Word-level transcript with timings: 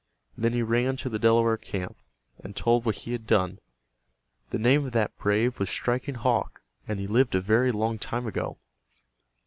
Then 0.35 0.53
he 0.53 0.63
ran 0.63 0.97
to 0.97 1.09
the 1.09 1.19
Delaware 1.19 1.57
camp, 1.57 1.95
and 2.43 2.55
told 2.55 2.85
what 2.85 2.95
he 2.95 3.11
had 3.11 3.27
done. 3.27 3.59
The 4.49 4.57
name 4.57 4.83
of 4.87 4.93
that 4.93 5.15
brave 5.19 5.51
man 5.53 5.57
was 5.59 5.69
Striking 5.69 6.15
Hawk, 6.15 6.63
and 6.87 6.99
he 6.99 7.05
lived 7.05 7.35
a 7.35 7.39
very 7.39 7.71
long 7.71 7.99
time 7.99 8.25
ago." 8.25 8.57